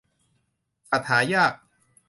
[0.89, 1.53] สัตว์หายาก